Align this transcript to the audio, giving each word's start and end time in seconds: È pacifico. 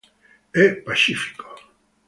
È 0.49 0.77
pacifico. 0.83 1.45